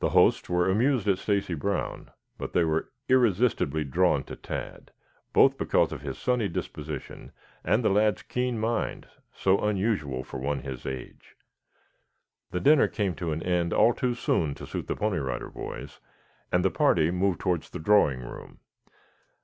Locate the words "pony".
14.96-15.18